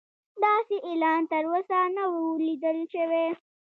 [0.43, 2.15] داسې اعلان تر اوسه نه و
[2.47, 3.27] لیدل شوی.